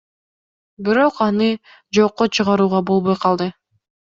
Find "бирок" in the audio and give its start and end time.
0.87-1.19